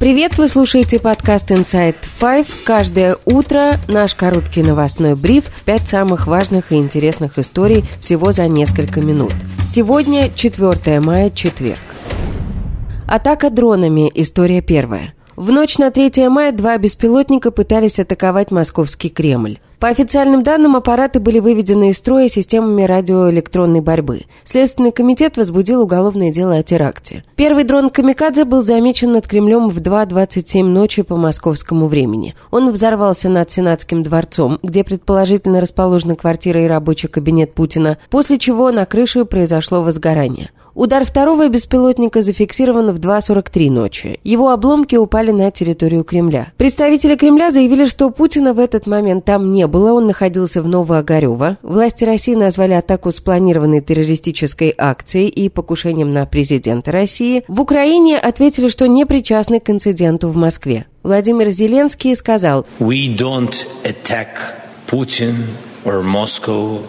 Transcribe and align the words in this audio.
Привет, 0.00 0.38
вы 0.38 0.48
слушаете 0.48 0.98
подкаст 0.98 1.50
Inside 1.50 1.94
Five. 2.18 2.46
Каждое 2.64 3.18
утро 3.26 3.72
наш 3.86 4.14
короткий 4.14 4.62
новостной 4.62 5.14
бриф. 5.14 5.44
Пять 5.66 5.86
самых 5.86 6.26
важных 6.26 6.72
и 6.72 6.76
интересных 6.76 7.38
историй 7.38 7.84
всего 8.00 8.32
за 8.32 8.48
несколько 8.48 9.02
минут. 9.02 9.34
Сегодня 9.66 10.30
4 10.34 11.00
мая, 11.00 11.28
четверг. 11.28 11.76
Атака 13.06 13.50
дронами. 13.50 14.10
История 14.14 14.62
первая. 14.62 15.12
В 15.36 15.52
ночь 15.52 15.76
на 15.76 15.90
3 15.90 16.30
мая 16.30 16.52
два 16.52 16.78
беспилотника 16.78 17.50
пытались 17.50 17.98
атаковать 17.98 18.50
московский 18.50 19.10
Кремль. 19.10 19.58
По 19.80 19.88
официальным 19.88 20.42
данным, 20.42 20.76
аппараты 20.76 21.20
были 21.20 21.38
выведены 21.38 21.88
из 21.88 21.96
строя 21.96 22.28
системами 22.28 22.82
радиоэлектронной 22.82 23.80
борьбы. 23.80 24.26
Следственный 24.44 24.92
комитет 24.92 25.38
возбудил 25.38 25.80
уголовное 25.80 26.30
дело 26.30 26.56
о 26.56 26.62
теракте. 26.62 27.24
Первый 27.34 27.64
дрон 27.64 27.88
«Камикадзе» 27.88 28.44
был 28.44 28.60
замечен 28.60 29.12
над 29.12 29.26
Кремлем 29.26 29.70
в 29.70 29.78
2.27 29.78 30.64
ночи 30.64 31.00
по 31.00 31.16
московскому 31.16 31.86
времени. 31.86 32.34
Он 32.50 32.70
взорвался 32.70 33.30
над 33.30 33.50
Сенатским 33.50 34.02
дворцом, 34.02 34.58
где 34.62 34.84
предположительно 34.84 35.62
расположена 35.62 36.14
квартира 36.14 36.62
и 36.62 36.68
рабочий 36.68 37.08
кабинет 37.08 37.54
Путина, 37.54 37.96
после 38.10 38.38
чего 38.38 38.70
на 38.72 38.84
крыше 38.84 39.24
произошло 39.24 39.82
возгорание. 39.82 40.50
Удар 40.74 41.04
второго 41.04 41.48
беспилотника 41.48 42.22
зафиксирован 42.22 42.92
в 42.92 42.98
2.43 42.98 43.70
ночи. 43.70 44.20
Его 44.24 44.50
обломки 44.50 44.96
упали 44.96 45.30
на 45.30 45.50
территорию 45.50 46.04
Кремля. 46.04 46.52
Представители 46.56 47.16
Кремля 47.16 47.50
заявили, 47.50 47.86
что 47.86 48.10
Путина 48.10 48.54
в 48.54 48.58
этот 48.58 48.86
момент 48.86 49.24
там 49.24 49.52
не 49.52 49.66
было, 49.66 49.92
он 49.92 50.06
находился 50.06 50.62
в 50.62 50.68
Новоогарево. 50.68 51.58
Власти 51.62 52.04
России 52.04 52.34
назвали 52.34 52.72
атаку 52.72 53.10
спланированной 53.10 53.80
террористической 53.80 54.74
акцией 54.76 55.28
и 55.28 55.48
покушением 55.48 56.12
на 56.12 56.26
президента 56.26 56.92
России. 56.92 57.44
В 57.48 57.60
Украине 57.60 58.18
ответили, 58.18 58.68
что 58.68 58.86
не 58.86 59.04
причастны 59.06 59.60
к 59.60 59.70
инциденту 59.70 60.28
в 60.28 60.36
Москве. 60.36 60.86
Владимир 61.02 61.48
Зеленский 61.50 62.14
сказал 62.14 62.66
We 62.78 63.16
don't 63.16 63.66
attack 63.84 64.28
Putin 64.86 65.34
or 65.84 66.02
Moscow 66.02 66.80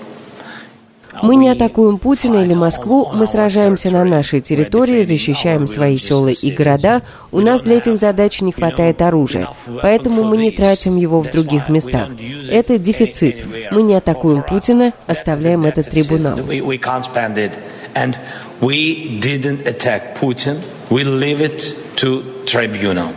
мы 1.21 1.35
не 1.35 1.49
атакуем 1.49 1.97
Путина 1.97 2.43
или 2.43 2.53
Москву, 2.53 3.09
мы 3.13 3.25
сражаемся 3.25 3.91
на 3.91 4.03
нашей 4.03 4.41
территории, 4.41 5.03
защищаем 5.03 5.67
свои 5.67 5.97
села 5.97 6.29
и 6.29 6.51
города. 6.51 7.01
У 7.31 7.39
нас 7.39 7.61
для 7.61 7.77
этих 7.77 7.97
задач 7.97 8.41
не 8.41 8.51
хватает 8.51 9.01
оружия, 9.01 9.47
поэтому 9.81 10.23
мы 10.23 10.37
не 10.37 10.51
тратим 10.51 10.95
его 10.95 11.21
в 11.21 11.29
других 11.29 11.69
местах. 11.69 12.09
Это 12.49 12.77
дефицит. 12.77 13.45
Мы 13.71 13.83
не 13.83 13.95
атакуем 13.95 14.43
Путина, 14.43 14.93
оставляем 15.07 15.65
этот 15.65 15.89
трибунал. 15.89 16.39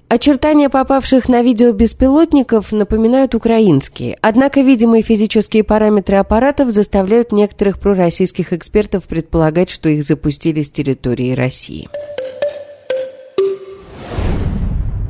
Очертания 0.09 0.69
попавших 0.69 1.29
на 1.29 1.43
видео 1.43 1.73
беспилотников 1.73 2.71
напоминают 2.71 3.35
украинские. 3.35 4.17
Однако 4.21 4.61
видимые 4.61 5.03
физические 5.03 5.65
параметры 5.65 6.19
аппаратов 6.19 6.71
заставляют 6.71 7.33
некоторых 7.33 7.81
пророссийских 7.81 8.53
экспертов 8.53 9.05
предполагать, 9.05 9.71
что 9.71 9.89
их 9.89 10.05
запустили 10.05 10.63
с 10.63 10.71
территории 10.71 11.33
России. 11.33 11.89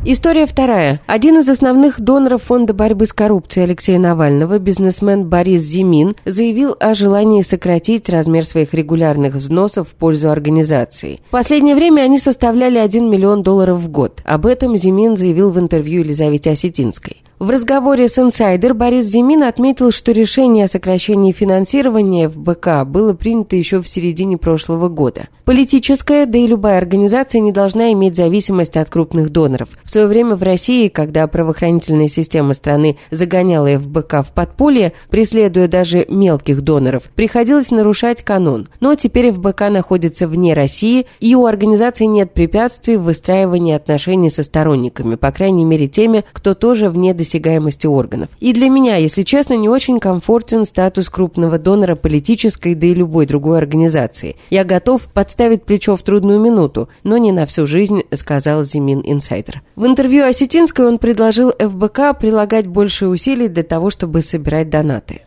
История 0.07 0.45
вторая. 0.45 1.01
Один 1.07 1.39
из 1.39 1.49
основных 1.49 1.99
доноров 1.99 2.43
Фонда 2.43 2.75
борьбы 2.75 3.07
с 3.07 3.15
коррупцией 3.15 3.65
Алексея 3.65 3.99
Навального, 3.99 4.59
бизнесмен 4.59 5.25
Борис 5.31 5.63
Зимин, 5.63 6.15
заявил 6.27 6.77
о 6.79 6.93
желании 6.93 7.41
сократить 7.41 8.11
размер 8.11 8.45
своих 8.45 8.75
регулярных 8.75 9.35
взносов 9.35 9.89
в 9.89 9.95
пользу 9.95 10.29
организации. 10.29 11.21
В 11.29 11.31
последнее 11.31 11.75
время 11.75 12.03
они 12.03 12.19
составляли 12.19 12.77
1 12.77 13.11
миллион 13.11 13.43
долларов 13.43 13.79
в 13.79 13.89
год. 13.89 14.21
Об 14.27 14.45
этом 14.45 14.77
Зимин 14.77 15.17
заявил 15.17 15.49
в 15.51 15.59
интервью 15.59 16.01
Елизавете 16.01 16.51
Осетинской. 16.51 17.24
В 17.45 17.51
разговоре 17.51 18.09
с 18.09 18.19
«Инсайдер» 18.19 18.73
Борис 18.73 19.05
Зимин 19.05 19.43
отметил, 19.43 19.93
что 19.93 20.13
решение 20.13 20.65
о 20.65 20.69
сокращении 20.69 21.33
финансирования 21.33 22.31
в 22.31 22.39
БК 22.39 22.87
было 22.87 23.13
принято 23.13 23.55
еще 23.55 23.83
в 23.83 23.87
середине 23.87 24.39
прошлого 24.39 24.89
года. 24.89 25.29
Политическая, 25.45 26.25
да 26.25 26.39
и 26.39 26.47
любая 26.47 26.79
организация 26.79 27.43
не 27.43 27.53
должна 27.53 27.93
иметь 27.93 28.17
зависимость 28.17 28.79
от 28.79 28.89
крупных 28.89 29.29
доноров. 29.29 29.69
В 29.85 29.91
свое 29.91 30.07
время 30.07 30.37
в 30.37 30.43
России, 30.43 30.89
когда 30.89 31.27
правоохранительная 31.27 32.09
система 32.09 32.55
страны 32.55 32.97
загоняла 33.11 33.79
ФБК 33.79 34.25
в 34.27 34.33
подполье, 34.35 34.95
преследуя 35.11 35.69
даже 35.69 36.07
мелких 36.09 36.63
доноров, 36.63 37.03
приходилось 37.15 37.71
нарушать 37.71 38.23
канон. 38.23 38.69
Но 38.81 38.95
теперь 38.95 39.33
ФБК 39.33 39.69
находится 39.69 40.27
вне 40.27 40.55
России, 40.55 41.05
и 41.21 41.35
у 41.35 41.45
организации 41.45 42.07
нет 42.07 42.33
препятствий 42.33 42.97
в 42.97 43.03
выстраивании 43.03 43.75
отношений 43.75 44.31
со 44.31 44.43
сторонниками, 44.43 45.17
по 45.17 45.31
крайней 45.31 45.67
мере 45.67 45.89
теми, 45.89 46.25
кто 46.33 46.55
тоже 46.55 46.89
вне 46.89 47.13
досягаемости 47.35 47.87
органов. 47.87 48.31
И 48.41 48.53
для 48.53 48.69
меня, 48.69 48.97
если 48.97 49.23
честно, 49.23 49.55
не 49.55 49.69
очень 49.69 50.01
комфортен 50.01 50.65
статус 50.65 51.09
крупного 51.09 51.59
донора 51.59 51.97
политической, 51.97 52.75
да 52.75 52.87
и 52.87 52.95
любой 52.95 53.27
другой 53.27 53.59
организации. 53.59 54.37
Я 54.51 54.65
готов 54.65 55.03
подставить 55.13 55.65
плечо 55.65 55.97
в 55.97 56.03
трудную 56.03 56.41
минуту, 56.41 56.89
но 57.03 57.19
не 57.19 57.33
на 57.33 57.47
всю 57.47 57.67
жизнь, 57.67 58.03
сказал 58.13 58.65
Зимин 58.65 59.03
Инсайдер. 59.05 59.63
В 59.77 59.87
интервью 59.87 60.25
Осетинской 60.25 60.87
он 60.87 60.99
предложил 60.99 61.51
ФБК 61.51 62.19
прилагать 62.19 62.67
больше 62.67 63.09
усилий 63.09 63.49
для 63.49 63.63
того, 63.63 63.91
чтобы 63.91 64.23
собирать 64.23 64.71
донаты. 64.71 65.23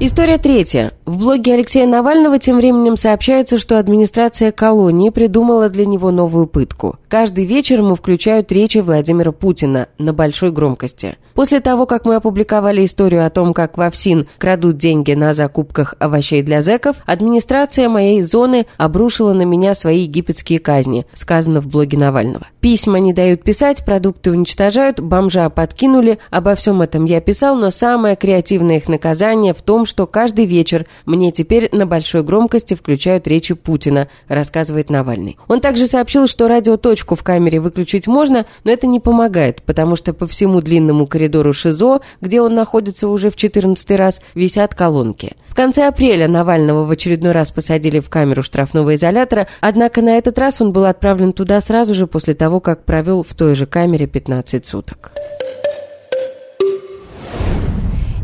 История 0.00 0.38
третья. 0.38 0.92
В 1.06 1.18
блоге 1.18 1.54
Алексея 1.54 1.86
Навального 1.86 2.40
тем 2.40 2.56
временем 2.56 2.96
сообщается, 2.96 3.58
что 3.58 3.78
администрация 3.78 4.50
колонии 4.50 5.10
придумала 5.10 5.68
для 5.68 5.86
него 5.86 6.10
новую 6.10 6.48
пытку. 6.48 6.98
Каждый 7.08 7.46
вечер 7.46 7.78
ему 7.78 7.94
включают 7.94 8.50
речи 8.50 8.78
Владимира 8.78 9.30
Путина 9.30 9.86
на 9.98 10.12
большой 10.12 10.50
громкости. 10.50 11.16
После 11.34 11.58
того, 11.58 11.86
как 11.86 12.04
мы 12.04 12.14
опубликовали 12.14 12.84
историю 12.84 13.26
о 13.26 13.30
том, 13.30 13.54
как 13.54 13.76
в 13.76 13.80
ОФСИН 13.80 14.28
крадут 14.38 14.78
деньги 14.78 15.12
на 15.14 15.34
закупках 15.34 15.94
овощей 15.98 16.42
для 16.42 16.62
зэков, 16.62 16.96
администрация 17.06 17.88
моей 17.88 18.22
зоны 18.22 18.66
обрушила 18.76 19.32
на 19.32 19.42
меня 19.42 19.74
свои 19.74 20.02
египетские 20.02 20.60
казни, 20.60 21.06
сказано 21.12 21.60
в 21.60 21.66
блоге 21.66 21.98
Навального. 21.98 22.46
Письма 22.60 23.00
не 23.00 23.12
дают 23.12 23.42
писать, 23.42 23.84
продукты 23.84 24.30
уничтожают, 24.30 25.00
бомжа 25.00 25.50
подкинули. 25.50 26.18
Обо 26.30 26.54
всем 26.54 26.82
этом 26.82 27.04
я 27.04 27.20
писал, 27.20 27.56
но 27.56 27.70
самое 27.70 28.14
креативное 28.14 28.76
их 28.76 28.88
наказание 28.88 29.54
в 29.54 29.62
том, 29.62 29.86
что 29.86 30.06
каждый 30.06 30.46
вечер 30.46 30.86
мне 31.04 31.32
теперь 31.32 31.68
на 31.72 31.84
большой 31.84 32.22
громкости 32.22 32.74
включают 32.74 33.26
речи 33.26 33.54
Путина, 33.54 34.08
рассказывает 34.28 34.88
Навальный. 34.88 35.36
Он 35.48 35.60
также 35.60 35.86
сообщил, 35.86 36.28
что 36.28 36.46
радиоточку 36.46 37.16
в 37.16 37.24
камере 37.24 37.58
выключить 37.58 38.06
можно, 38.06 38.46
но 38.62 38.70
это 38.70 38.86
не 38.86 39.00
помогает, 39.00 39.62
потому 39.62 39.96
что 39.96 40.12
по 40.12 40.28
всему 40.28 40.60
длинному 40.60 41.06
коридору 41.08 41.23
коридору 41.24 41.54
ШИЗО, 41.54 42.00
где 42.20 42.42
он 42.42 42.54
находится 42.54 43.08
уже 43.08 43.30
в 43.30 43.36
14 43.36 43.90
раз, 43.92 44.20
висят 44.34 44.74
колонки. 44.74 45.32
В 45.48 45.54
конце 45.54 45.86
апреля 45.86 46.28
Навального 46.28 46.84
в 46.84 46.90
очередной 46.90 47.32
раз 47.32 47.50
посадили 47.50 48.00
в 48.00 48.10
камеру 48.10 48.42
штрафного 48.42 48.94
изолятора, 48.94 49.48
однако 49.60 50.02
на 50.02 50.18
этот 50.18 50.38
раз 50.38 50.60
он 50.60 50.72
был 50.72 50.84
отправлен 50.84 51.32
туда 51.32 51.60
сразу 51.60 51.94
же 51.94 52.06
после 52.06 52.34
того, 52.34 52.60
как 52.60 52.84
провел 52.84 53.22
в 53.22 53.32
той 53.34 53.54
же 53.54 53.64
камере 53.64 54.06
15 54.06 54.66
суток. 54.66 55.12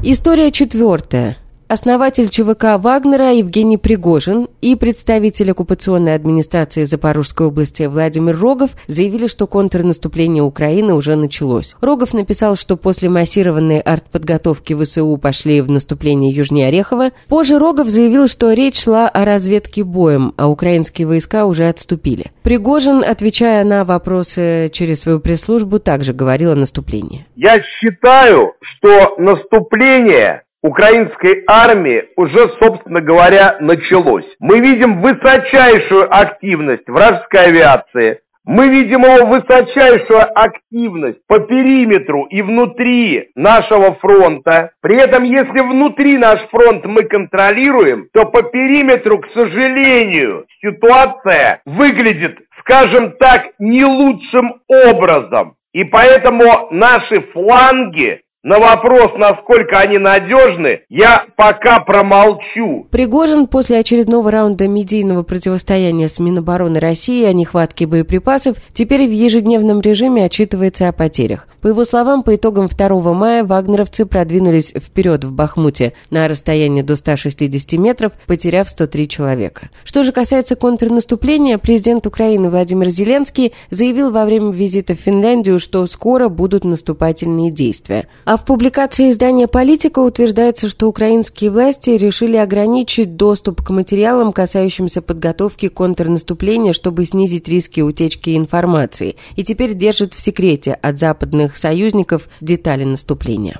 История 0.03 0.51
четвертая. 0.51 1.40
Основатель 1.71 2.31
ЧВК 2.31 2.83
Вагнера 2.83 3.31
Евгений 3.31 3.77
Пригожин 3.77 4.49
и 4.61 4.75
представитель 4.75 5.53
оккупационной 5.53 6.17
администрации 6.17 6.83
Запорожской 6.83 7.47
области 7.47 7.85
Владимир 7.85 8.37
Рогов 8.37 8.71
заявили, 8.89 9.29
что 9.29 9.47
контрнаступление 9.47 10.43
Украины 10.43 10.95
уже 10.95 11.15
началось. 11.15 11.77
Рогов 11.81 12.13
написал, 12.13 12.57
что 12.57 12.77
после 12.77 13.09
массированной 13.09 13.79
артподготовки 13.79 14.75
ВСУ 14.75 15.17
пошли 15.17 15.61
в 15.61 15.71
наступление 15.71 16.33
южнее 16.33 16.67
Орехова. 16.67 17.13
Позже 17.29 17.57
Рогов 17.61 17.89
заявил, 17.89 18.27
что 18.27 18.53
речь 18.53 18.83
шла 18.83 19.09
о 19.09 19.25
разведке 19.25 19.85
боем, 19.85 20.35
а 20.37 20.51
украинские 20.51 21.07
войска 21.07 21.47
уже 21.47 21.69
отступили. 21.69 22.33
Пригожин, 22.43 23.05
отвечая 23.07 23.63
на 23.63 23.85
вопросы 23.85 24.71
через 24.73 25.03
свою 25.03 25.21
пресс-службу, 25.21 25.79
также 25.79 26.15
говорил 26.15 26.51
о 26.51 26.57
наступлении. 26.57 27.29
Я 27.37 27.63
считаю, 27.63 28.55
что 28.61 29.15
наступление 29.19 30.43
украинской 30.63 31.45
армии 31.47 32.05
уже, 32.17 32.49
собственно 32.61 33.01
говоря, 33.01 33.57
началось. 33.61 34.27
Мы 34.39 34.61
видим 34.61 35.01
высочайшую 35.01 36.15
активность 36.15 36.89
вражеской 36.89 37.47
авиации, 37.47 38.21
мы 38.45 38.69
видим 38.69 39.05
его 39.05 39.27
высочайшую 39.27 40.27
активность 40.35 41.19
по 41.27 41.41
периметру 41.41 42.25
и 42.25 42.41
внутри 42.41 43.31
нашего 43.35 43.95
фронта. 43.97 44.73
При 44.81 44.97
этом, 44.97 45.25
если 45.25 45.61
внутри 45.61 46.17
наш 46.17 46.41
фронт 46.49 46.85
мы 46.87 47.03
контролируем, 47.05 48.09
то 48.13 48.25
по 48.25 48.43
периметру, 48.43 49.19
к 49.19 49.31
сожалению, 49.33 50.47
ситуация 50.63 51.61
выглядит, 51.67 52.39
скажем 52.61 53.13
так, 53.13 53.51
не 53.59 53.85
лучшим 53.85 54.63
образом. 54.67 55.55
И 55.73 55.85
поэтому 55.85 56.69
наши 56.71 57.21
фланги 57.33 58.23
На 58.43 58.59
вопрос, 58.59 59.13
насколько 59.19 59.79
они 59.81 59.99
надежны, 59.99 60.81
я 60.89 61.27
пока 61.37 61.81
промолчу. 61.81 62.87
Пригожин 62.91 63.47
после 63.47 63.79
очередного 63.81 64.31
раунда 64.31 64.67
медийного 64.67 65.25
противостояния 65.25 66.09
с 66.09 66.19
Минобороны 66.19 66.81
России 66.81 67.27
о 67.27 67.35
нехватке 67.35 67.87
боеприпасов 67.87 68.57
теперь 68.73 69.07
в 69.07 69.13
ежедневном 69.13 69.83
режиме 69.83 70.25
отчитывается 70.25 70.89
о 70.89 70.93
потерях. 70.93 71.49
По 71.61 71.69
его 71.69 71.85
словам, 71.85 72.23
по 72.23 72.35
итогам 72.35 72.69
2 72.69 73.13
мая 73.13 73.45
вагнеровцы 73.45 74.07
продвинулись 74.07 74.73
вперед 74.73 75.23
в 75.25 75.33
Бахмуте 75.33 75.93
на 76.09 76.27
расстоянии 76.27 76.81
до 76.81 76.97
160 76.97 77.73
метров, 77.73 78.13
потеряв 78.27 78.71
103 78.71 79.07
человека. 79.07 79.69
Что 79.85 80.03
же 80.03 80.13
касается 80.13 80.57
контрнаступления, 80.57 81.59
президент 81.59 82.07
Украины 82.07 82.49
Владимир 82.49 82.89
Зеленский 82.89 83.53
заявил 83.69 84.11
во 84.11 84.25
время 84.25 84.51
визита 84.51 84.95
в 84.95 85.01
Финляндию, 85.01 85.61
что 85.61 85.85
скоро 85.87 86.31
будут 86.31 86.65
наступательные 86.65 87.51
действия. 87.51 88.09
А 88.31 88.37
в 88.37 88.45
публикации 88.45 89.11
издания 89.11 89.49
«Политика» 89.49 89.99
утверждается, 89.99 90.69
что 90.69 90.87
украинские 90.87 91.51
власти 91.51 91.91
решили 91.91 92.37
ограничить 92.37 93.17
доступ 93.17 93.61
к 93.61 93.71
материалам, 93.71 94.31
касающимся 94.33 95.03
подготовки 95.03 95.67
контрнаступления, 95.67 96.73
чтобы 96.73 97.07
снизить 97.07 97.49
риски 97.49 97.81
утечки 97.81 98.37
информации, 98.37 99.17
и 99.35 99.43
теперь 99.43 99.75
держат 99.75 100.15
в 100.15 100.21
секрете 100.21 100.75
от 100.75 101.01
западных 101.01 101.57
союзников 101.57 102.29
детали 102.41 102.85
наступления. 102.85 103.59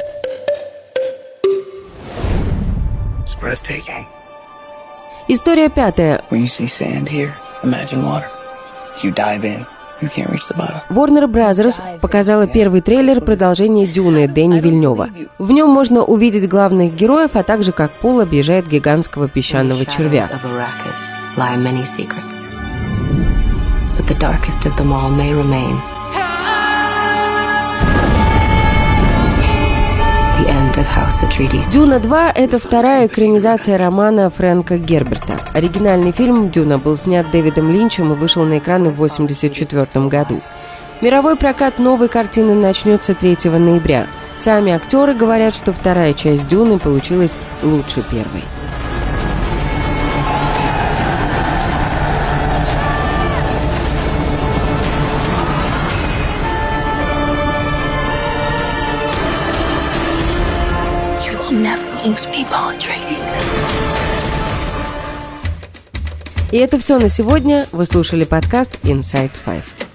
История 5.27 5.69
пятая. 5.69 6.23
When 6.31 6.43
you 6.43 6.47
see 6.47 6.69
sand 6.69 7.09
here, 7.09 7.33
imagine 7.65 8.05
water. 8.05 8.29
You 9.03 9.13
dive 9.13 9.45
in. 9.45 9.67
Warner 10.01 11.27
Brothers 11.27 11.81
показала 12.01 12.47
первый 12.47 12.81
трейлер 12.81 13.21
продолжения 13.21 13.87
«Дюны» 13.87 14.29
Дэнни 14.29 14.61
Вильнева. 14.61 15.11
В 15.39 15.51
нем 15.51 15.71
можно 15.71 16.03
увидеть 16.03 16.49
главных 16.49 16.95
героев, 16.95 17.31
а 17.35 17.43
также 17.43 17.73
как 17.73 17.91
Пол 17.91 18.21
объезжает 18.21 18.69
гигантского 18.69 19.29
песчаного 19.29 19.85
червя. 19.87 20.29
But 23.99 24.07
the 24.09 24.19
darkest 24.19 24.65
of 24.65 24.77
them 24.77 24.93
all 24.93 25.11
may 25.11 25.33
remain– 25.35 25.79
«Дюна 31.73 31.99
2»— 31.99 32.33
это 32.35 32.59
вторая 32.59 33.07
экранизация 33.07 33.77
романа 33.77 34.31
Фрэнка 34.31 34.79
Герберта. 34.79 35.39
Оригинальный 35.53 36.13
фильм 36.13 36.51
«Дюна» 36.51 36.79
был 36.79 36.97
снят 36.97 37.31
Дэвидом 37.31 37.71
Линчем 37.71 38.13
и 38.13 38.17
вышел 38.17 38.45
на 38.45 38.59
экраны 38.59 38.91
в 38.91 38.95
1984 38.95 40.09
году. 40.09 40.41
Мировой 41.01 41.37
прокат 41.37 41.79
новой 41.79 42.09
картины 42.09 42.55
начнется 42.55 43.15
3 43.15 43.37
ноября. 43.51 44.07
Сами 44.37 44.73
актеры 44.73 45.15
говорят, 45.15 45.55
что 45.55 45.73
вторая 45.73 46.15
часть 46.15 46.49
«Дюны» 46.49 46.79
получилась 46.79 47.37
лучше 47.63 48.03
первой. 48.11 48.43
И 66.53 66.57
это 66.59 66.79
все 66.79 66.99
на 66.99 67.09
сегодня. 67.09 67.67
Вы 67.73 67.87
слушали 67.87 68.25
подкаст 68.25 68.79
Inside 68.85 69.33
Five. 69.45 69.90